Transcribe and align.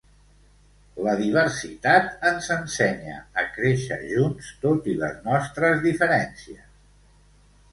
La 1.07 1.11
diversitat 1.17 2.25
ens 2.29 2.47
ensenya 2.55 3.19
a 3.41 3.43
créixer 3.59 3.99
junts, 4.15 4.49
tot 4.65 4.89
i 4.95 4.97
les 5.03 5.21
nostres 5.29 5.81
diferències. 5.85 6.67